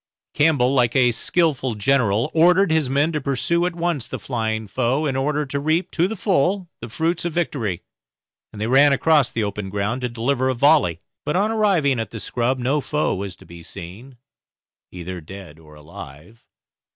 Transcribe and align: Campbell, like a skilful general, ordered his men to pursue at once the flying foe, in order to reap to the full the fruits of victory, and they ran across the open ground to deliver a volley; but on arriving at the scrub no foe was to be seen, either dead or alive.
Campbell, 0.33 0.73
like 0.73 0.95
a 0.95 1.11
skilful 1.11 1.75
general, 1.75 2.31
ordered 2.33 2.71
his 2.71 2.89
men 2.89 3.11
to 3.11 3.21
pursue 3.21 3.67
at 3.67 3.75
once 3.75 4.07
the 4.07 4.17
flying 4.17 4.65
foe, 4.67 5.05
in 5.05 5.15
order 5.15 5.45
to 5.45 5.59
reap 5.59 5.91
to 5.91 6.07
the 6.07 6.15
full 6.15 6.67
the 6.79 6.89
fruits 6.89 7.23
of 7.23 7.33
victory, 7.33 7.83
and 8.51 8.59
they 8.59 8.65
ran 8.65 8.93
across 8.93 9.29
the 9.29 9.43
open 9.43 9.69
ground 9.69 10.01
to 10.01 10.09
deliver 10.09 10.49
a 10.49 10.55
volley; 10.55 11.01
but 11.23 11.35
on 11.35 11.51
arriving 11.51 11.99
at 11.99 12.09
the 12.09 12.19
scrub 12.19 12.57
no 12.57 12.81
foe 12.81 13.13
was 13.13 13.35
to 13.35 13.45
be 13.45 13.61
seen, 13.61 14.17
either 14.91 15.21
dead 15.21 15.59
or 15.59 15.75
alive. 15.75 16.47